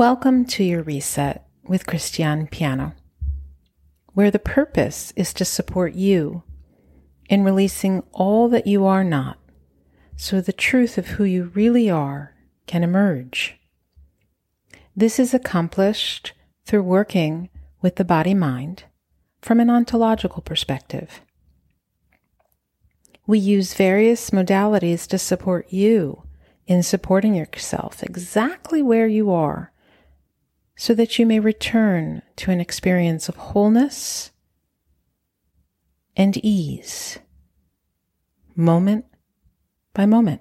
Welcome 0.00 0.46
to 0.46 0.64
your 0.64 0.82
reset 0.82 1.46
with 1.62 1.86
Christiane 1.86 2.46
Piano, 2.46 2.94
where 4.14 4.30
the 4.30 4.38
purpose 4.38 5.12
is 5.14 5.34
to 5.34 5.44
support 5.44 5.92
you 5.92 6.42
in 7.28 7.44
releasing 7.44 8.02
all 8.10 8.48
that 8.48 8.66
you 8.66 8.86
are 8.86 9.04
not 9.04 9.36
so 10.16 10.40
the 10.40 10.54
truth 10.54 10.96
of 10.96 11.06
who 11.08 11.24
you 11.24 11.52
really 11.54 11.90
are 11.90 12.34
can 12.66 12.82
emerge. 12.82 13.60
This 14.96 15.18
is 15.18 15.34
accomplished 15.34 16.32
through 16.64 16.84
working 16.84 17.50
with 17.82 17.96
the 17.96 18.02
body 18.02 18.32
mind 18.32 18.84
from 19.42 19.60
an 19.60 19.68
ontological 19.68 20.40
perspective. 20.40 21.20
We 23.26 23.38
use 23.38 23.74
various 23.74 24.30
modalities 24.30 25.06
to 25.08 25.18
support 25.18 25.70
you 25.70 26.22
in 26.66 26.82
supporting 26.82 27.34
yourself 27.34 28.02
exactly 28.02 28.80
where 28.80 29.06
you 29.06 29.30
are 29.30 29.70
so 30.80 30.94
that 30.94 31.18
you 31.18 31.26
may 31.26 31.38
return 31.38 32.22
to 32.36 32.50
an 32.50 32.58
experience 32.58 33.28
of 33.28 33.36
wholeness 33.36 34.30
and 36.16 36.38
ease, 36.38 37.18
moment 38.56 39.04
by 39.92 40.06
moment. 40.06 40.40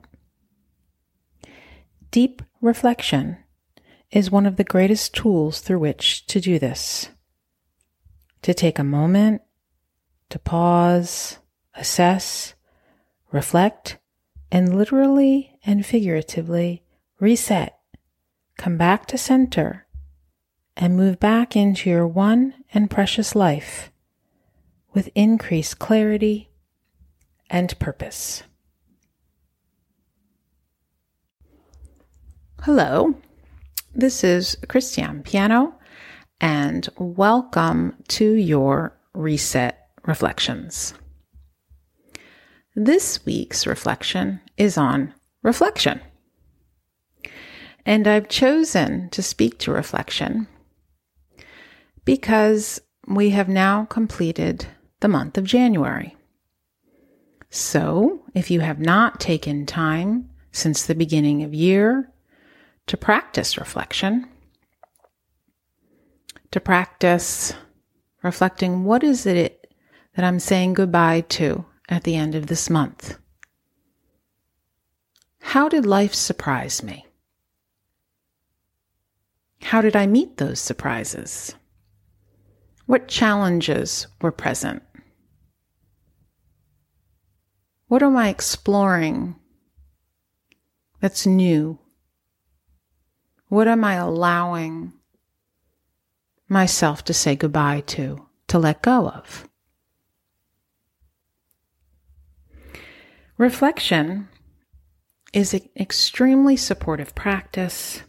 Deep 2.10 2.42
reflection 2.62 3.36
is 4.12 4.32
one 4.32 4.46
of 4.46 4.56
the 4.56 4.64
greatest 4.64 5.14
tools 5.14 5.60
through 5.60 5.80
which 5.80 6.26
to 6.28 6.40
do 6.40 6.58
this. 6.58 7.10
To 8.44 8.54
take 8.54 8.80
a 8.80 8.84
moment, 8.84 9.42
to 10.30 10.40
pause, 10.40 11.40
assess, 11.76 12.54
reflect, 13.34 13.98
and 14.54 14.78
literally 14.78 15.60
and 15.66 15.86
figuratively 15.86 16.86
reset, 17.20 17.78
come 18.58 18.78
back 18.78 19.06
to 19.08 19.18
center 19.18 19.86
and 20.82 20.96
move 20.96 21.20
back 21.20 21.58
into 21.58 21.90
your 21.90 22.08
one 22.08 22.54
and 22.74 22.90
precious 22.90 23.36
life 23.36 23.92
with 24.94 25.10
increased 25.14 25.78
clarity 25.78 26.50
and 27.50 27.78
purpose. 27.80 28.44
Hello, 32.62 33.14
this 33.94 34.24
is 34.24 34.58
Christiane 34.70 35.22
Piano, 35.22 35.76
and 36.40 36.88
welcome 36.98 37.96
to 38.08 38.34
your 38.36 38.98
Reset 39.14 39.78
Reflections. 40.06 40.94
This 42.74 43.26
week's 43.26 43.68
reflection 43.68 44.40
is 44.56 44.78
on 44.78 45.14
reflection. 45.44 46.00
And 47.86 48.08
I've 48.08 48.30
chosen 48.30 49.10
to 49.10 49.22
speak 49.22 49.58
to 49.60 49.72
reflection 49.74 50.48
because 52.10 52.82
we 53.08 53.30
have 53.30 53.48
now 53.48 53.86
completed 53.86 54.66
the 55.00 55.08
month 55.08 55.38
of 55.38 55.44
January. 55.44 56.18
So, 57.52 58.24
if 58.34 58.50
you 58.50 58.62
have 58.62 58.80
not 58.80 59.20
taken 59.20 59.68
time 59.68 60.28
since 60.52 60.88
the 60.88 60.96
beginning 60.96 61.44
of 61.44 61.54
year 61.54 62.12
to 62.88 62.98
practice 62.98 63.60
reflection, 63.60 64.28
to 66.50 66.60
practice 66.60 67.54
reflecting 68.24 68.86
what 68.86 69.04
is 69.04 69.28
it 69.28 69.72
that 70.16 70.26
I'm 70.26 70.40
saying 70.40 70.74
goodbye 70.74 71.22
to 71.38 71.64
at 71.90 72.06
the 72.06 72.16
end 72.16 72.34
of 72.34 72.48
this 72.48 72.72
month? 72.72 73.20
How 75.42 75.70
did 75.70 75.86
life 75.86 76.16
surprise 76.16 76.82
me? 76.82 77.06
How 79.62 79.82
did 79.82 79.96
I 79.96 80.08
meet 80.08 80.38
those 80.38 80.60
surprises? 80.60 81.54
What 82.90 83.08
challenges 83.08 84.08
were 84.20 84.32
present? 84.32 84.82
What 87.88 88.02
am 88.02 88.18
I 88.18 88.30
exploring 88.30 89.36
that's 91.00 91.28
new? 91.28 91.78
What 93.48 93.68
am 93.68 93.84
I 93.84 93.94
allowing 93.94 94.94
myself 96.48 97.04
to 97.04 97.14
say 97.14 97.36
goodbye 97.36 97.82
to, 97.82 98.26
to 98.48 98.58
let 98.58 98.82
go 98.82 99.10
of? 99.10 99.48
Reflection 103.38 104.30
is 105.32 105.54
an 105.54 105.70
extremely 105.80 106.58
supportive 106.58 107.14
practice 107.14 108.02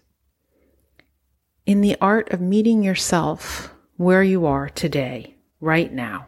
in 1.67 1.83
the 1.83 1.99
art 2.01 2.33
of 2.33 2.41
meeting 2.41 2.83
yourself 2.83 3.75
where 4.01 4.23
you 4.23 4.47
are 4.47 4.67
today, 4.67 5.35
right 5.61 5.93
now. 5.93 6.27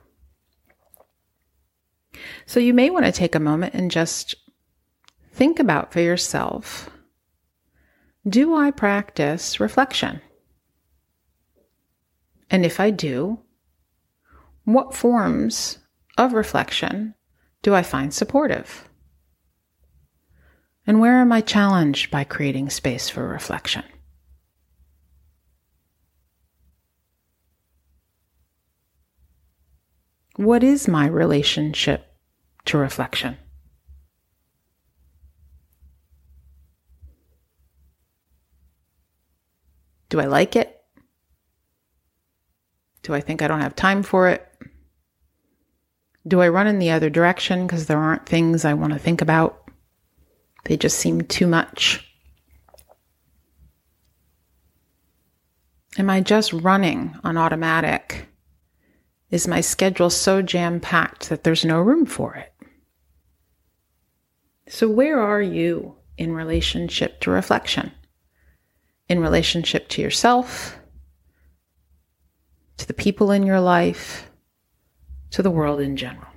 So 2.44 2.60
you 2.60 2.74
may 2.74 2.90
want 2.90 3.06
to 3.06 3.12
take 3.12 3.34
a 3.34 3.40
moment 3.40 3.72
and 3.72 3.90
just 3.90 4.34
think 5.32 5.58
about 5.58 5.90
for 5.90 6.00
yourself 6.00 6.90
do 8.28 8.54
I 8.54 8.72
practice 8.72 9.58
reflection? 9.58 10.20
And 12.50 12.66
if 12.66 12.78
I 12.78 12.90
do, 12.90 13.40
what 14.64 14.94
forms 14.94 15.78
of 16.18 16.34
reflection 16.34 17.14
do 17.62 17.74
I 17.74 17.82
find 17.82 18.12
supportive? 18.12 18.86
And 20.86 21.00
where 21.00 21.22
am 21.22 21.32
I 21.32 21.40
challenged 21.40 22.10
by 22.10 22.24
creating 22.24 22.68
space 22.68 23.08
for 23.08 23.26
reflection? 23.26 23.84
What 30.36 30.62
is 30.62 30.88
my 30.88 31.06
relationship 31.06 32.06
to 32.64 32.78
reflection? 32.78 33.36
Do 40.08 40.20
I 40.20 40.26
like 40.26 40.56
it? 40.56 40.78
Do 43.02 43.14
I 43.14 43.20
think 43.20 43.42
I 43.42 43.48
don't 43.48 43.60
have 43.60 43.74
time 43.74 44.02
for 44.02 44.28
it? 44.28 44.46
Do 46.26 46.40
I 46.40 46.48
run 46.48 46.66
in 46.66 46.78
the 46.78 46.90
other 46.90 47.10
direction 47.10 47.66
because 47.66 47.86
there 47.86 47.98
aren't 47.98 48.26
things 48.26 48.64
I 48.64 48.74
want 48.74 48.92
to 48.92 48.98
think 48.98 49.20
about? 49.20 49.70
They 50.64 50.76
just 50.76 50.98
seem 50.98 51.22
too 51.22 51.46
much. 51.46 52.08
Am 55.98 56.08
I 56.08 56.20
just 56.20 56.52
running 56.52 57.16
on 57.24 57.36
automatic 57.36 58.28
is 59.32 59.48
my 59.48 59.62
schedule 59.62 60.10
so 60.10 60.42
jam 60.42 60.78
packed 60.78 61.30
that 61.30 61.42
there's 61.42 61.64
no 61.64 61.80
room 61.80 62.04
for 62.04 62.34
it? 62.34 62.52
So, 64.68 64.88
where 64.88 65.18
are 65.20 65.42
you 65.42 65.96
in 66.18 66.32
relationship 66.32 67.20
to 67.22 67.30
reflection? 67.30 67.90
In 69.08 69.20
relationship 69.20 69.88
to 69.88 70.02
yourself, 70.02 70.78
to 72.76 72.86
the 72.86 72.94
people 72.94 73.32
in 73.32 73.44
your 73.44 73.60
life, 73.60 74.30
to 75.30 75.42
the 75.42 75.50
world 75.50 75.80
in 75.80 75.96
general? 75.96 76.28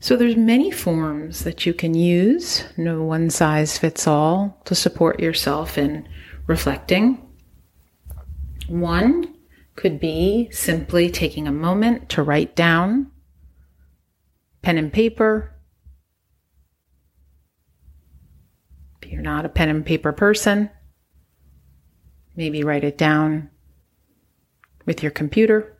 So 0.00 0.16
there's 0.16 0.36
many 0.36 0.70
forms 0.70 1.42
that 1.42 1.66
you 1.66 1.74
can 1.74 1.92
use, 1.92 2.64
no 2.76 3.02
one 3.02 3.30
size 3.30 3.78
fits 3.78 4.06
all, 4.06 4.62
to 4.66 4.76
support 4.76 5.18
yourself 5.18 5.76
in 5.76 6.08
reflecting 6.46 7.27
one 8.68 9.34
could 9.76 10.00
be 10.00 10.48
simply 10.50 11.10
taking 11.10 11.46
a 11.46 11.52
moment 11.52 12.08
to 12.10 12.22
write 12.22 12.56
down, 12.56 13.10
pen 14.62 14.76
and 14.76 14.92
paper. 14.92 15.54
If 19.00 19.10
you're 19.10 19.22
not 19.22 19.44
a 19.44 19.48
pen 19.48 19.68
and 19.68 19.86
paper 19.86 20.12
person, 20.12 20.70
maybe 22.36 22.64
write 22.64 22.84
it 22.84 22.98
down 22.98 23.50
with 24.84 25.02
your 25.02 25.12
computer, 25.12 25.78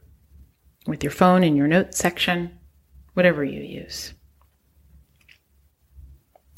with 0.86 1.02
your 1.02 1.10
phone 1.10 1.42
in 1.42 1.56
your 1.56 1.66
notes 1.66 1.98
section, 1.98 2.58
whatever 3.14 3.42
you 3.42 3.60
use. 3.60 4.14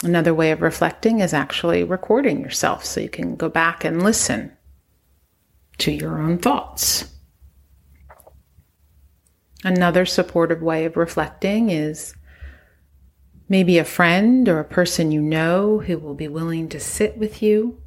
Another 0.02 0.34
way 0.34 0.50
of 0.50 0.62
reflecting 0.62 1.20
is 1.20 1.34
actually 1.34 1.84
recording 1.84 2.40
yourself 2.40 2.84
so 2.84 3.00
you 3.00 3.08
can 3.08 3.36
go 3.36 3.48
back 3.48 3.84
and 3.84 4.02
listen 4.02 4.56
to 5.80 5.92
your 5.92 6.18
own 6.18 6.38
thoughts. 6.38 7.10
Another 9.62 10.06
supportive 10.06 10.62
way 10.62 10.84
of 10.84 10.96
reflecting 10.96 11.70
is 11.70 12.14
maybe 13.48 13.78
a 13.78 13.84
friend 13.84 14.48
or 14.48 14.60
a 14.60 14.64
person 14.64 15.10
you 15.10 15.20
know 15.20 15.80
who 15.80 15.98
will 15.98 16.14
be 16.14 16.28
willing 16.28 16.68
to 16.68 16.80
sit 16.80 17.18
with 17.18 17.42
you 17.42 17.82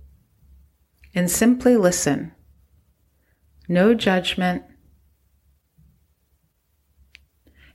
and 1.16 1.32
simply 1.32 1.78
listen. 1.78 2.34
No 3.68 3.94
judgment. 3.94 4.64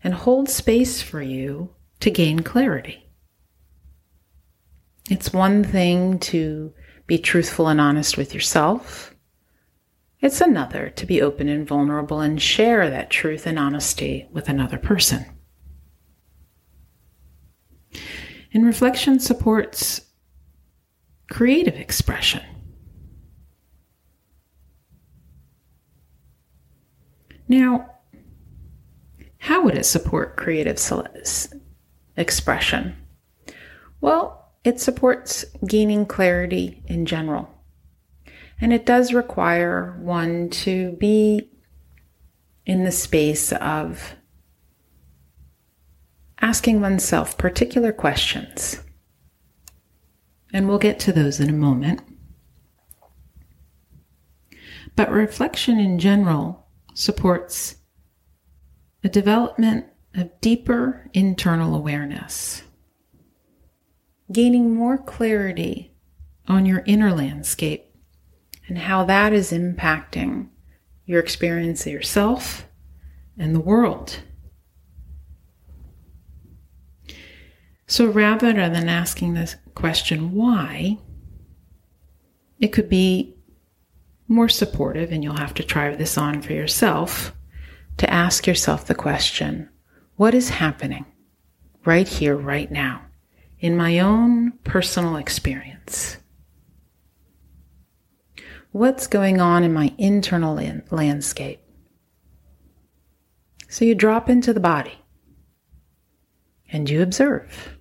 And 0.05 0.15
hold 0.15 0.49
space 0.49 1.03
for 1.03 1.20
you 1.20 1.75
to 2.00 2.11
gain 2.11 2.41
clarity. 2.41 3.09
It's 5.11 5.32
one 5.32 5.65
thing 5.65 6.19
to 6.20 6.73
be 7.06 7.19
truthful 7.19 7.69
and 7.69 7.81
honest 7.81 8.17
with 8.17 8.35
yourself. 8.35 9.15
It's 10.20 10.41
another 10.41 10.91
to 10.91 11.06
be 11.06 11.23
open 11.23 11.49
and 11.49 11.67
vulnerable 11.67 12.20
and 12.20 12.43
share 12.43 12.91
that 12.91 13.11
truth 13.11 13.47
and 13.47 13.59
honesty 13.59 14.26
with 14.32 14.49
another 14.49 14.79
person. 14.79 15.26
And 18.53 18.67
reflection 18.67 19.20
supports 19.20 20.00
creative 21.31 21.76
expression. 21.76 22.43
Now, 27.47 27.91
how 29.38 29.62
would 29.65 29.79
it 29.79 29.87
support 29.87 30.37
creative 30.37 30.79
expression? 32.17 32.97
Well, 34.00 34.53
it 34.65 34.81
supports 34.81 35.44
gaining 35.67 36.06
clarity 36.06 36.82
in 36.87 37.06
general. 37.06 37.57
And 38.60 38.72
it 38.72 38.84
does 38.84 39.12
require 39.14 39.96
one 40.00 40.50
to 40.50 40.93
be 40.93 41.50
in 42.66 42.84
the 42.84 42.93
space 42.93 43.52
of 43.52 44.14
asking 46.40 46.81
oneself 46.81 47.38
particular 47.38 47.93
questions. 47.93 48.82
And 50.52 50.69
we'll 50.69 50.78
get 50.78 50.99
to 51.00 51.12
those 51.12 51.40
in 51.40 51.50
a 51.50 51.55
moment. 51.55 52.00
But 54.96 55.10
reflection 55.10 55.78
in 55.78 55.99
general 55.99 56.66
supports 56.94 57.76
a 59.05 59.08
development 59.08 59.87
of 60.14 60.40
deeper 60.40 61.08
internal 61.14 61.75
awareness, 61.75 62.64
gaining 64.32 64.75
more 64.75 64.99
clarity 64.99 65.94
on 66.49 66.66
your 66.66 66.82
inner 66.87 67.12
landscape 67.12 67.88
and 68.69 68.79
how 68.79 69.05
that 69.05 69.32
is 69.32 69.50
impacting 69.50 70.49
your 71.06 71.20
experience 71.20 71.87
of 71.87 71.93
yourself 71.93 72.67
and 73.38 73.55
the 73.55 73.61
world. 73.61 74.20
So 77.87 78.06
rather 78.06 78.53
than 78.53 78.88
asking 78.88 79.35
the 79.35 79.55
question, 79.75 80.32
why, 80.32 80.99
it 82.61 82.69
could 82.69 82.91
be 82.91 83.35
more 84.26 84.50
supportive, 84.50 85.11
and 85.11 85.25
you'll 85.25 85.38
have 85.38 85.55
to 85.55 85.62
try 85.62 85.94
this 85.97 86.19
on 86.19 86.43
for 86.43 86.53
yourself, 86.53 87.32
to 87.97 88.12
ask 88.12 88.47
yourself 88.47 88.87
the 88.87 88.94
question 88.94 89.70
what 90.17 90.35
is 90.35 90.50
happening 90.50 91.06
right 91.87 92.06
here, 92.06 92.37
right 92.37 92.70
now, 92.70 93.00
in 93.61 93.75
my 93.76 94.00
own 94.00 94.53
personal 94.65 95.17
experience? 95.17 96.19
What's 98.73 99.06
going 99.06 99.41
on 99.41 99.65
in 99.65 99.73
my 99.73 99.94
internal 99.97 100.55
land- 100.55 100.85
landscape? 100.91 101.61
So 103.69 103.85
you 103.85 103.94
drop 103.94 104.29
into 104.29 104.53
the 104.53 104.61
body 104.61 104.99
and 106.70 106.88
you 106.88 107.03
observe. 107.03 107.79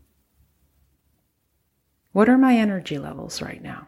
What 2.13 2.29
are 2.29 2.37
my 2.37 2.55
energy 2.55 2.97
levels 2.97 3.41
right 3.41 3.61
now? 3.61 3.87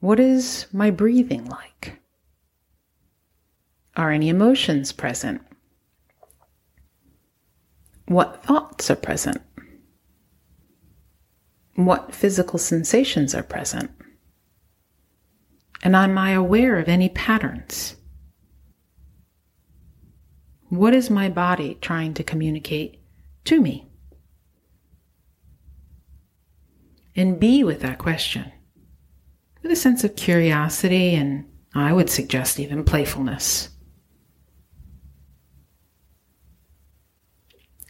What 0.00 0.18
is 0.18 0.66
my 0.72 0.90
breathing 0.90 1.46
like? 1.46 1.98
Are 3.96 4.10
any 4.10 4.28
emotions 4.28 4.92
present? 4.92 5.40
What 8.06 8.42
thoughts 8.42 8.90
are 8.90 8.96
present? 8.96 9.40
What 11.74 12.14
physical 12.14 12.58
sensations 12.58 13.34
are 13.34 13.42
present? 13.42 13.90
And 15.84 15.94
am 15.94 16.16
I 16.16 16.30
aware 16.30 16.78
of 16.78 16.88
any 16.88 17.10
patterns? 17.10 17.94
What 20.70 20.94
is 20.94 21.10
my 21.10 21.28
body 21.28 21.78
trying 21.80 22.14
to 22.14 22.24
communicate 22.24 23.00
to 23.44 23.60
me? 23.60 23.86
And 27.14 27.38
be 27.38 27.62
with 27.62 27.80
that 27.82 27.98
question 27.98 28.50
with 29.62 29.72
a 29.72 29.76
sense 29.76 30.04
of 30.04 30.16
curiosity 30.16 31.14
and 31.14 31.44
I 31.74 31.92
would 31.92 32.10
suggest 32.10 32.60
even 32.60 32.84
playfulness. 32.84 33.68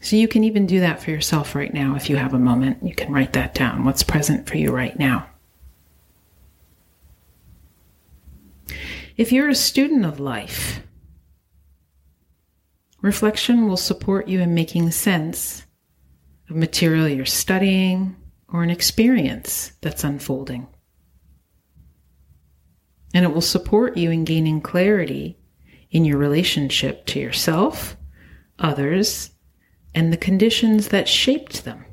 So 0.00 0.16
you 0.16 0.28
can 0.28 0.44
even 0.44 0.66
do 0.66 0.80
that 0.80 1.02
for 1.02 1.10
yourself 1.10 1.54
right 1.54 1.72
now 1.72 1.96
if 1.96 2.10
you 2.10 2.16
have 2.16 2.34
a 2.34 2.38
moment. 2.38 2.82
You 2.82 2.94
can 2.94 3.12
write 3.12 3.32
that 3.32 3.54
down. 3.54 3.84
What's 3.84 4.02
present 4.02 4.48
for 4.48 4.56
you 4.56 4.70
right 4.70 4.98
now? 4.98 5.26
If 9.16 9.32
you're 9.32 9.48
a 9.48 9.54
student 9.54 10.04
of 10.04 10.20
life, 10.20 10.80
reflection 13.02 13.68
will 13.68 13.76
support 13.76 14.28
you 14.28 14.40
in 14.40 14.54
making 14.54 14.90
sense 14.90 15.66
of 16.48 16.56
material 16.56 17.08
you're 17.08 17.26
studying 17.26 18.16
or 18.48 18.62
an 18.62 18.70
experience 18.70 19.72
that's 19.80 20.04
unfolding 20.04 20.68
and 23.14 23.24
it 23.24 23.32
will 23.32 23.40
support 23.40 23.96
you 23.96 24.10
in 24.10 24.24
gaining 24.24 24.60
clarity 24.60 25.38
in 25.92 26.04
your 26.04 26.18
relationship 26.18 27.06
to 27.06 27.20
yourself, 27.20 27.96
others, 28.58 29.30
and 29.94 30.12
the 30.12 30.16
conditions 30.16 30.88
that 30.88 31.08
shaped 31.08 31.64
them. 31.64 31.86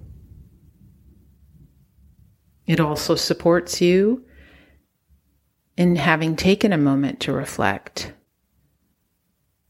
It 2.65 2.79
also 2.79 3.13
supports 3.13 3.79
you 3.79 4.25
in 5.77 5.95
having 5.95 6.35
taken 6.35 6.73
a 6.73 6.77
moment 6.77 7.19
to 7.21 7.33
reflect, 7.33 8.13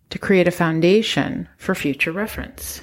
to 0.10 0.20
create 0.20 0.48
a 0.48 0.52
foundation 0.52 1.48
for 1.58 1.76
future 1.76 2.12
reference. 2.12 2.82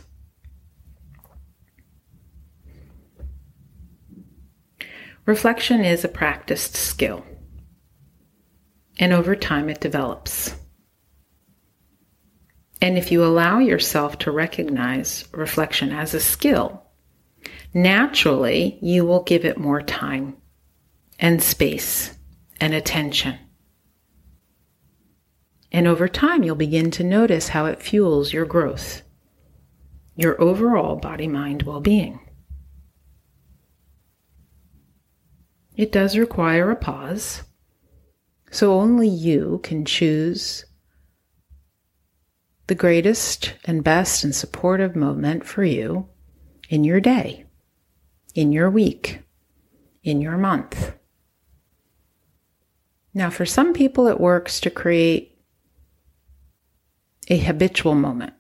Reflection 5.26 5.84
is 5.84 6.04
a 6.04 6.08
practiced 6.08 6.74
skill 6.74 7.24
and 8.98 9.12
over 9.12 9.36
time 9.36 9.68
it 9.68 9.80
develops. 9.80 10.54
And 12.80 12.96
if 12.96 13.12
you 13.12 13.24
allow 13.24 13.58
yourself 13.58 14.18
to 14.18 14.30
recognize 14.30 15.24
reflection 15.32 15.92
as 15.92 16.14
a 16.14 16.20
skill, 16.20 16.82
naturally 17.74 18.78
you 18.80 19.04
will 19.04 19.22
give 19.22 19.44
it 19.44 19.58
more 19.58 19.82
time 19.82 20.36
and 21.18 21.42
space 21.42 22.17
and 22.60 22.74
attention. 22.74 23.38
And 25.70 25.86
over 25.86 26.08
time, 26.08 26.42
you'll 26.42 26.56
begin 26.56 26.90
to 26.92 27.04
notice 27.04 27.48
how 27.48 27.66
it 27.66 27.82
fuels 27.82 28.32
your 28.32 28.46
growth, 28.46 29.02
your 30.16 30.40
overall 30.40 30.96
body 30.96 31.28
mind 31.28 31.62
well 31.62 31.80
being. 31.80 32.20
It 35.76 35.92
does 35.92 36.18
require 36.18 36.70
a 36.70 36.76
pause 36.76 37.44
so 38.50 38.72
only 38.72 39.08
you 39.08 39.60
can 39.62 39.84
choose 39.84 40.64
the 42.66 42.74
greatest 42.74 43.54
and 43.64 43.84
best 43.84 44.24
and 44.24 44.34
supportive 44.34 44.96
moment 44.96 45.44
for 45.44 45.64
you 45.64 46.08
in 46.68 46.84
your 46.84 47.00
day, 47.00 47.46
in 48.34 48.52
your 48.52 48.70
week, 48.70 49.20
in 50.02 50.20
your 50.20 50.36
month. 50.36 50.97
Now, 53.18 53.30
for 53.30 53.44
some 53.44 53.72
people, 53.72 54.06
it 54.06 54.20
works 54.20 54.60
to 54.60 54.70
create 54.70 55.36
a 57.26 57.36
habitual 57.36 57.96
moment. 57.96 58.32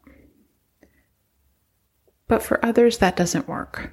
But 2.28 2.44
for 2.44 2.64
others, 2.64 2.98
that 2.98 3.16
doesn't 3.16 3.48
work. 3.48 3.92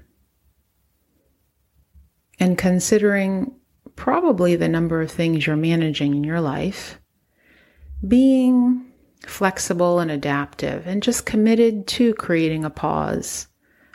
And 2.40 2.56
considering 2.56 3.56
probably 3.96 4.56
the 4.56 4.70
number 4.70 5.02
of 5.02 5.10
things 5.10 5.48
you're 5.48 5.56
managing 5.56 6.14
in 6.14 6.24
your 6.24 6.40
life, 6.40 7.02
being 8.08 8.86
flexible 9.26 9.98
and 9.98 10.12
adaptive, 10.12 10.86
and 10.86 11.02
just 11.02 11.26
committed 11.26 11.88
to 11.88 12.14
creating 12.14 12.64
a 12.64 12.70
pause 12.70 13.48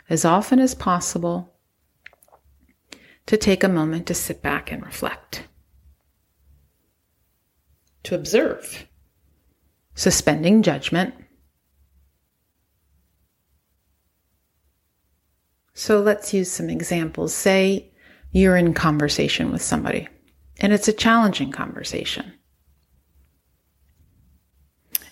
as 0.09 0.25
often 0.25 0.59
as 0.59 0.75
possible 0.75 1.55
to 3.27 3.37
take 3.37 3.63
a 3.63 3.69
moment 3.69 4.07
to 4.07 4.13
sit 4.13 4.41
back 4.41 4.73
and 4.73 4.85
reflect, 4.85 5.47
to 8.03 8.15
observe, 8.15 8.87
suspending 9.95 10.63
judgment. 10.63 11.13
So 15.73 15.99
let's 15.99 16.33
use 16.33 16.51
some 16.51 16.69
examples. 16.69 17.33
Say 17.33 17.91
you're 18.31 18.57
in 18.57 18.73
conversation 18.73 19.51
with 19.51 19.61
somebody 19.61 20.07
and 20.59 20.73
it's 20.73 20.87
a 20.87 20.93
challenging 20.93 21.51
conversation. 21.51 22.33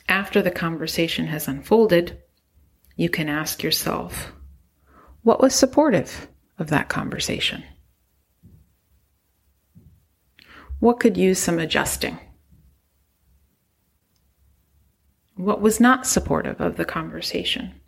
After 0.07 0.41
the 0.41 0.51
conversation 0.51 1.27
has 1.27 1.47
unfolded, 1.47 2.21
you 2.95 3.09
can 3.09 3.29
ask 3.29 3.63
yourself, 3.63 4.31
what 5.23 5.41
was 5.41 5.53
supportive 5.53 6.27
of 6.57 6.69
that 6.69 6.89
conversation? 6.89 7.63
What 10.79 10.99
could 10.99 11.17
use 11.17 11.39
some 11.39 11.59
adjusting? 11.59 12.19
What 15.39 15.61
was 15.61 15.79
not 15.79 16.05
supportive 16.05 16.59
of 16.59 16.75
the 16.75 16.83
conversation? 16.83 17.79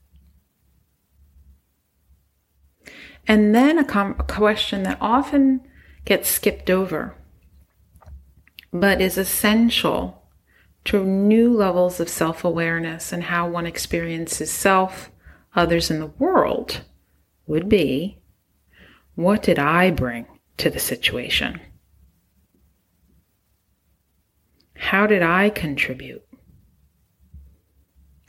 And 3.28 3.54
then 3.54 3.78
a, 3.78 3.84
com- 3.84 4.16
a 4.18 4.24
question 4.24 4.84
that 4.84 4.98
often 5.02 5.60
gets 6.06 6.30
skipped 6.30 6.70
over, 6.70 7.14
but 8.72 9.02
is 9.02 9.18
essential 9.18 10.24
to 10.86 11.04
new 11.04 11.54
levels 11.54 12.00
of 12.00 12.08
self 12.08 12.46
awareness 12.46 13.12
and 13.12 13.24
how 13.24 13.50
one 13.50 13.66
experiences 13.66 14.50
self, 14.50 15.12
others, 15.54 15.92
in 15.92 16.00
the 16.00 16.08
world 16.08 16.86
would 17.48 17.68
be 17.68 18.18
what 19.16 19.44
did 19.44 19.60
I 19.60 19.92
bring 19.92 20.26
to 20.56 20.70
the 20.70 20.80
situation? 20.80 21.60
How 24.78 25.06
did 25.06 25.22
I 25.22 25.50
contribute? 25.50 26.24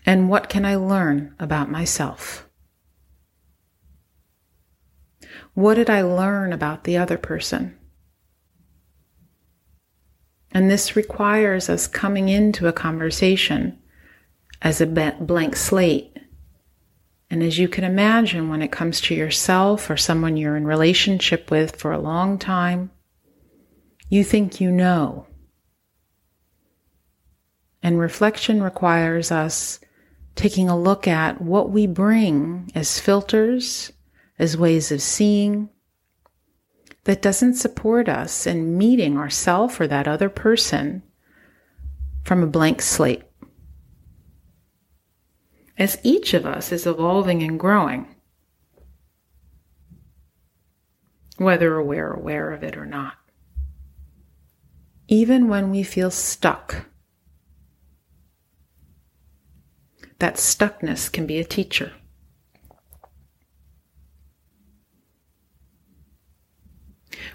And 0.05 0.29
what 0.29 0.49
can 0.49 0.65
I 0.65 0.77
learn 0.77 1.35
about 1.39 1.71
myself? 1.71 2.49
What 5.55 5.75
did 5.75 5.91
I 5.91 6.03
learn 6.03 6.53
about 6.53 6.85
the 6.85 6.97
other 6.97 7.19
person? 7.19 7.79
And 10.51 10.71
this 10.71 10.97
requires 10.97 11.69
us 11.69 11.87
coming 11.87 12.29
into 12.29 12.69
a 12.69 12.73
conversation 12.73 13.79
as 14.61 14.81
a 14.81 14.87
blank 14.87 15.57
slate. 15.57 16.17
And 17.31 17.43
as 17.43 17.59
you 17.59 17.69
can 17.69 17.85
imagine, 17.85 18.51
when 18.51 18.61
it 18.61 18.73
comes 18.73 19.01
to 19.03 19.15
yourself 19.15 19.89
or 19.89 19.97
someone 19.97 20.37
you're 20.37 20.57
in 20.57 20.67
relationship 20.67 21.51
with 21.51 21.77
for 21.77 21.93
a 21.93 21.99
long 21.99 22.39
time, 22.39 22.91
you 24.11 24.23
think 24.23 24.61
you 24.61 24.71
know. 24.71 25.27
And 27.83 27.99
reflection 27.99 28.63
requires 28.63 29.33
us 29.33 29.81
taking 30.35 30.69
a 30.69 30.79
look 30.79 31.07
at 31.07 31.41
what 31.41 31.71
we 31.71 31.87
bring 31.87 32.71
as 32.75 32.99
filters, 32.99 33.93
as 34.39 34.57
ways 34.57 34.91
of 34.91 35.03
seeing, 35.03 35.69
that 37.05 37.23
doesn't 37.23 37.55
support 37.55 38.09
us 38.09 38.47
in 38.47 38.79
meeting 38.79 39.19
ourself 39.19 39.81
or 39.81 39.87
that 39.87 40.09
other 40.09 40.29
person 40.29 41.03
from 42.23 42.43
a 42.43 42.47
blank 42.47 42.81
slate. 42.81 43.25
As 45.79 45.99
each 46.03 46.33
of 46.35 46.47
us 46.47 46.71
is 46.71 46.87
evolving 46.87 47.43
and 47.43 47.59
growing, 47.59 48.15
whether 51.39 51.83
we're 51.83 52.13
aware 52.13 52.53
of 52.53 52.63
it 52.63 52.77
or 52.77 52.87
not. 52.87 53.15
Even 55.09 55.49
when 55.49 55.71
we 55.71 55.83
feel 55.83 56.11
stuck, 56.11 56.87
that 60.23 60.37
stuckness 60.37 61.11
can 61.11 61.27
be 61.27 61.41
a 61.41 61.45
teacher. 61.45 61.91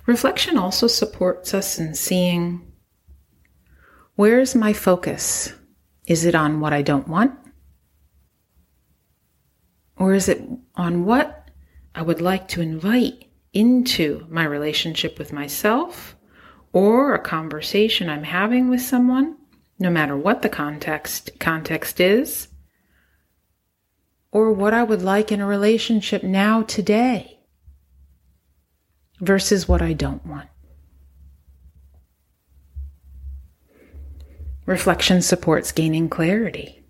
Reflection 0.05 0.57
also 0.57 0.87
supports 0.87 1.53
us 1.53 1.77
in 1.79 1.95
seeing 1.95 2.71
where 4.15 4.39
is 4.39 4.55
my 4.55 4.71
focus? 4.71 5.53
Is 6.05 6.23
it 6.23 6.33
on 6.33 6.61
what 6.61 6.71
I 6.71 6.81
don't 6.81 7.09
want? 7.09 7.37
Or 9.97 10.13
is 10.13 10.29
it 10.29 10.41
on 10.75 11.03
what 11.03 11.49
I 11.93 12.03
would 12.03 12.21
like 12.21 12.47
to 12.49 12.61
invite 12.61 13.25
into 13.51 14.25
my 14.29 14.45
relationship 14.45 15.19
with 15.19 15.33
myself 15.33 16.15
or 16.71 17.13
a 17.13 17.19
conversation 17.19 18.07
I'm 18.07 18.23
having 18.23 18.69
with 18.69 18.81
someone, 18.81 19.35
no 19.77 19.89
matter 19.89 20.15
what 20.15 20.41
the 20.41 20.49
context 20.49 21.31
context 21.37 21.99
is, 21.99 22.47
or 24.37 24.51
what 24.51 24.73
I 24.73 24.83
would 24.83 25.01
like 25.01 25.31
in 25.31 25.41
a 25.41 25.47
relationship 25.47 26.21
now 26.21 26.61
today? 26.61 27.37
versus 29.19 29.67
what 29.67 29.81
I 29.81 29.93
don't 29.93 30.25
want. 30.25 30.47
Reflection 34.65 35.21
supports 35.21 35.71
gaining 35.71 36.09
clarity. 36.09 36.83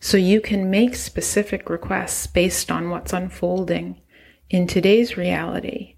So 0.00 0.16
you 0.16 0.40
can 0.40 0.70
make 0.70 0.94
specific 0.94 1.68
requests 1.68 2.26
based 2.26 2.70
on 2.70 2.88
what's 2.88 3.12
unfolding 3.12 4.00
in 4.48 4.66
today's 4.66 5.16
reality, 5.16 5.96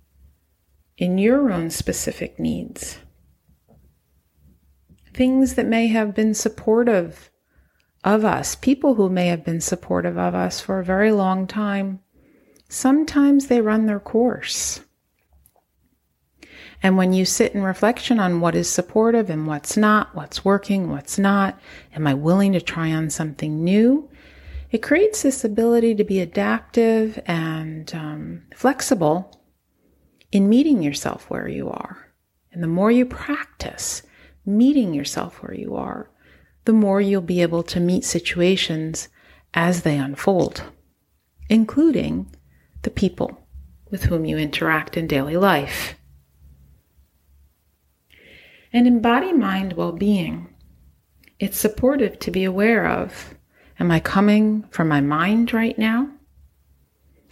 in 0.99 1.19
your 1.19 1.53
own 1.53 1.71
specific 1.71 2.39
needs. 2.41 2.99
Things 5.15 5.55
that 5.55 5.67
may 5.67 5.87
have 5.87 6.15
been 6.15 6.35
supportive 6.35 7.31
of 8.05 8.25
us, 8.25 8.55
people 8.55 8.95
who 8.95 9.09
may 9.09 9.29
have 9.29 9.45
been 9.45 9.61
supportive 9.61 10.19
of 10.19 10.35
us 10.35 10.61
for 10.61 10.81
a 10.81 10.85
very 10.85 11.13
long 11.13 11.47
time, 11.47 12.01
sometimes 12.69 13.47
they 13.47 13.61
run 13.61 13.87
their 13.87 14.01
course. 14.01 14.81
And 16.83 16.97
when 16.97 17.13
you 17.13 17.25
sit 17.25 17.55
in 17.55 17.63
reflection 17.63 18.19
on 18.19 18.41
what 18.41 18.57
is 18.57 18.69
supportive 18.69 19.31
and 19.31 19.47
what's 19.47 19.77
not, 19.77 20.15
what's 20.17 20.45
working, 20.45 20.91
what's 20.91 21.17
not, 21.17 21.61
am 21.95 22.07
I 22.09 22.15
willing 22.15 22.53
to 22.55 22.61
try 22.61 22.93
on 22.93 23.09
something 23.09 23.63
new? 23.63 24.11
It 24.73 24.83
creates 24.83 25.23
this 25.23 25.45
ability 25.45 25.95
to 25.97 26.05
be 26.05 26.21
adaptive 26.21 27.21
and 27.27 27.95
um, 27.95 28.43
flexible 28.57 29.41
in 30.33 30.49
meeting 30.49 30.83
yourself 30.83 31.31
where 31.31 31.47
you 31.47 31.69
are. 31.69 32.13
And 32.53 32.63
the 32.63 32.69
more 32.69 32.91
you 32.91 33.07
practice 33.07 34.03
meeting 34.45 34.93
yourself 34.93 35.43
where 35.43 35.55
you 35.55 35.77
are, 35.77 36.11
the 36.65 36.73
more 36.73 37.01
you'll 37.01 37.21
be 37.21 37.43
able 37.43 37.63
to 37.63 37.81
meet 37.81 38.05
situations 38.05 39.09
as 39.55 39.83
they 39.83 39.99
unfold, 39.99 40.65
including 41.49 42.35
the 42.83 42.91
people 42.91 43.47
with 43.91 44.05
whom 44.05 44.25
you 44.25 44.39
interact 44.39 44.97
in 44.97 45.07
daily 45.07 45.37
life 45.37 45.95
and 48.73 48.87
in 48.87 49.01
body 49.01 49.33
mind 49.33 49.75
well 49.75 49.93
being. 49.93 50.49
It's 51.39 51.59
supportive 51.59 52.19
to 52.21 52.31
be 52.31 52.45
aware 52.45 52.87
of 52.87 53.35
Am 53.81 53.91
I 53.91 54.01
coming 54.01 54.65
from 54.71 54.87
my 54.87 55.01
mind 55.01 55.53
right 55.53 55.77
now? 55.77 56.09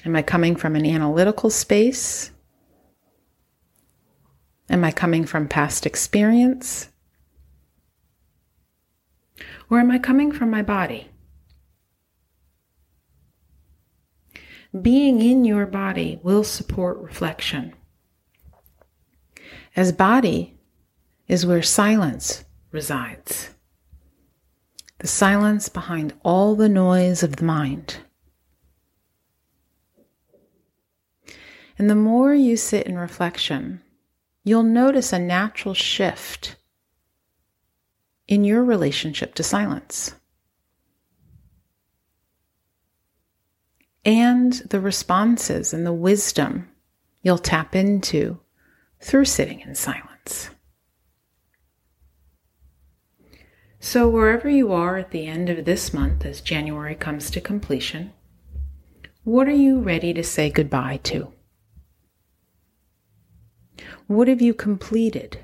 Am 0.05 0.17
I 0.17 0.23
coming 0.23 0.57
from 0.57 0.75
an 0.75 0.85
analytical 0.85 1.49
space? 1.49 2.33
Am 4.69 4.83
I 4.83 4.91
coming 4.91 5.27
from 5.27 5.47
past 5.47 5.87
experience? 5.87 6.89
Or 9.69 9.81
am 9.81 9.91
I 9.91 9.99
coming 9.99 10.33
from 10.33 10.51
my 10.51 10.63
body? 10.63 11.09
Being 14.81 15.21
in 15.21 15.45
your 15.45 15.67
body 15.67 16.21
will 16.23 16.45
support 16.45 16.99
reflection. 16.99 17.75
As 19.77 19.93
body, 19.93 20.57
is 21.31 21.47
where 21.47 21.63
silence 21.63 22.45
resides. 22.73 23.51
The 24.99 25.07
silence 25.07 25.69
behind 25.69 26.13
all 26.25 26.57
the 26.57 26.69
noise 26.69 27.23
of 27.23 27.37
the 27.37 27.45
mind. 27.45 27.99
And 31.79 31.89
the 31.89 31.95
more 31.95 32.35
you 32.35 32.57
sit 32.57 32.89
in 32.89 32.99
reflection, 32.99 33.81
you'll 34.43 34.65
notice 34.65 35.13
a 35.13 35.21
natural 35.21 35.73
shift 35.73 36.57
in 38.31 38.45
your 38.45 38.65
relationship 38.65 39.35
to 39.35 39.43
silence. 39.43 40.15
And 44.05 44.55
the 44.71 44.81
responses 44.81 45.75
and 45.75 45.85
the 45.85 45.93
wisdom 45.93 46.69
you'll 47.23 47.39
tap 47.39 47.75
into 47.75 48.39
through 49.03 49.27
sitting 49.27 49.61
in 49.61 49.75
silence. 49.75 50.51
So, 53.81 54.09
wherever 54.09 54.49
you 54.49 54.73
are 54.73 54.97
at 54.97 55.11
the 55.11 55.27
end 55.27 55.51
of 55.51 55.65
this 55.65 55.93
month 55.93 56.25
as 56.25 56.41
January 56.41 56.95
comes 56.95 57.31
to 57.31 57.41
completion, 57.41 58.13
what 59.25 59.49
are 59.49 59.53
you 59.53 59.81
ready 59.81 60.15
to 60.15 60.23
say 60.23 60.51
goodbye 60.51 61.01
to? 61.05 61.33
What 64.07 64.29
have 64.29 64.43
you 64.43 64.55
completed? 64.55 65.41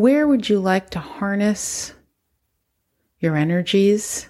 Where 0.00 0.26
would 0.26 0.48
you 0.48 0.60
like 0.60 0.90
to 0.90 1.00
harness 1.00 1.92
your 3.18 3.36
energies, 3.36 4.28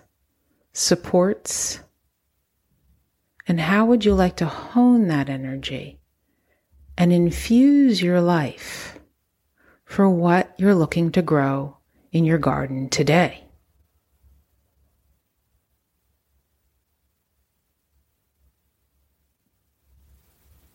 supports, 0.73 1.81
and 3.47 3.61
how 3.61 3.87
would 3.87 4.05
you 4.05 4.15
like 4.15 4.37
to 4.37 4.47
hone 4.47 5.09
that 5.09 5.29
energy 5.29 6.01
and 6.97 7.13
infuse 7.13 8.03
your 8.03 8.21
life? 8.21 8.99
for 9.89 10.07
what 10.09 10.55
you're 10.59 10.75
looking 10.75 11.11
to 11.11 11.23
grow 11.23 11.75
in 12.13 12.27
your 12.27 12.37
garden 12.37 12.91
today. 12.91 13.43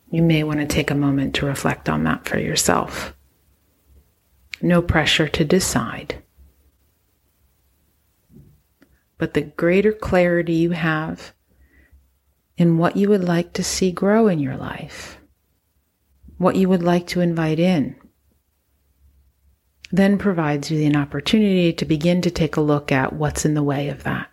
You 0.09 0.23
may 0.23 0.43
want 0.43 0.59
to 0.61 0.65
take 0.65 0.89
a 0.89 0.95
moment 0.95 1.35
to 1.35 1.45
reflect 1.45 1.89
on 1.89 2.03
that 2.05 2.25
for 2.25 2.39
yourself. 2.39 3.15
No 4.63 4.81
pressure 4.81 5.27
to 5.27 5.43
decide. 5.43 6.23
But 9.17 9.33
the 9.33 9.41
greater 9.41 9.91
clarity 9.91 10.53
you 10.53 10.71
have 10.71 11.33
in 12.57 12.77
what 12.77 12.95
you 12.95 13.09
would 13.09 13.25
like 13.25 13.51
to 13.53 13.63
see 13.63 13.91
grow 13.91 14.29
in 14.29 14.39
your 14.39 14.55
life, 14.55 15.17
what 16.37 16.55
you 16.55 16.69
would 16.69 16.81
like 16.81 17.07
to 17.07 17.19
invite 17.19 17.59
in, 17.59 17.97
then 19.91 20.17
provides 20.17 20.71
you 20.71 20.85
an 20.87 20.95
opportunity 20.95 21.73
to 21.73 21.83
begin 21.83 22.21
to 22.21 22.31
take 22.31 22.55
a 22.55 22.61
look 22.61 22.89
at 22.89 23.11
what's 23.11 23.43
in 23.43 23.55
the 23.55 23.63
way 23.63 23.89
of 23.89 24.03
that. 24.03 24.29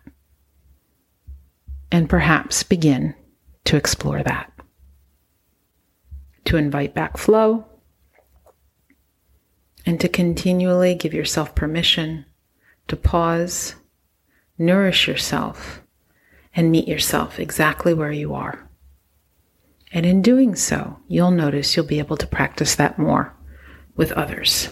And 1.91 2.09
perhaps 2.09 2.63
begin 2.63 3.15
to 3.65 3.75
explore 3.75 4.23
that. 4.23 4.49
To 6.45 6.55
invite 6.55 6.93
back 6.93 7.17
flow 7.17 7.65
and 9.85 9.99
to 9.99 10.09
continually 10.09 10.95
give 10.95 11.13
yourself 11.13 11.55
permission 11.55 12.25
to 12.87 12.95
pause, 12.95 13.75
nourish 14.57 15.07
yourself, 15.07 15.81
and 16.55 16.71
meet 16.71 16.87
yourself 16.87 17.39
exactly 17.39 17.93
where 17.93 18.11
you 18.11 18.33
are. 18.33 18.69
And 19.93 20.05
in 20.05 20.21
doing 20.21 20.55
so, 20.55 20.99
you'll 21.07 21.31
notice 21.31 21.75
you'll 21.75 21.85
be 21.85 21.99
able 21.99 22.17
to 22.17 22.27
practice 22.27 22.75
that 22.75 22.97
more 22.97 23.33
with 23.95 24.11
others. 24.13 24.69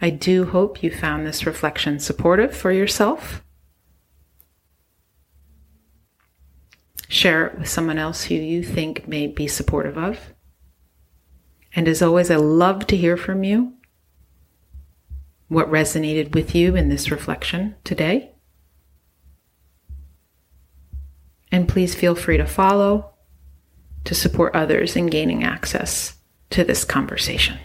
I 0.00 0.10
do 0.10 0.46
hope 0.46 0.82
you 0.82 0.90
found 0.90 1.26
this 1.26 1.44
reflection 1.44 1.98
supportive 1.98 2.56
for 2.56 2.72
yourself. 2.72 3.42
Share 7.08 7.46
it 7.46 7.58
with 7.58 7.68
someone 7.68 7.98
else 7.98 8.24
who 8.24 8.34
you 8.34 8.62
think 8.62 9.06
may 9.06 9.26
be 9.26 9.46
supportive 9.46 9.98
of. 9.98 10.32
And 11.74 11.86
as 11.86 12.02
always, 12.02 12.30
I 12.30 12.36
love 12.36 12.86
to 12.88 12.96
hear 12.96 13.16
from 13.16 13.44
you. 13.44 13.74
What 15.48 15.70
resonated 15.70 16.34
with 16.34 16.54
you 16.54 16.76
in 16.76 16.88
this 16.88 17.10
reflection 17.10 17.76
today? 17.84 18.32
And 21.52 21.68
please 21.68 21.94
feel 21.94 22.14
free 22.14 22.36
to 22.36 22.46
follow 22.46 23.10
to 24.04 24.14
support 24.14 24.54
others 24.54 24.96
in 24.96 25.06
gaining 25.06 25.44
access 25.44 26.16
to 26.50 26.64
this 26.64 26.84
conversation. 26.84 27.58